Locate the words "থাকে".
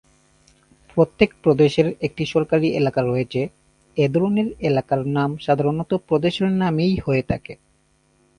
7.23-7.53